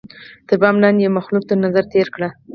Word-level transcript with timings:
تر 0.47 0.57
بام 0.61 0.75
لاندي 0.83 1.03
یې 1.05 1.15
مخلوق 1.17 1.43
تر 1.49 1.57
نظر 1.65 1.83
تېر 1.93 2.07
کړ 2.15 2.21